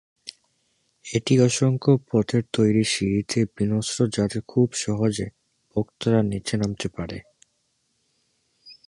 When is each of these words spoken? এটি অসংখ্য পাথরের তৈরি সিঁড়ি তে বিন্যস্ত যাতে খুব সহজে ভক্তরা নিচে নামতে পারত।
এটি 1.05 1.33
অসংখ্য 1.39 1.91
পাথরের 2.09 2.43
তৈরি 2.53 2.83
সিঁড়ি 2.83 3.21
তে 3.27 3.39
বিন্যস্ত 3.57 3.97
যাতে 4.13 4.39
খুব 4.47 4.67
সহজে 4.73 5.27
ভক্তরা 5.75 6.19
নিচে 6.23 6.55
নামতে 6.57 6.87
পারত। 6.89 7.23